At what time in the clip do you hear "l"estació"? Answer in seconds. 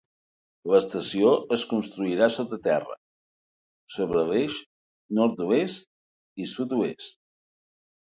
0.67-1.33